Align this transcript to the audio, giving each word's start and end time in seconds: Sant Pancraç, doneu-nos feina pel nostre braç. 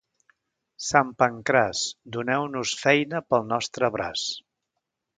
Sant 0.85 1.11
Pancraç, 1.23 1.83
doneu-nos 2.17 2.75
feina 2.83 3.25
pel 3.31 3.49
nostre 3.55 3.95
braç. 3.99 4.29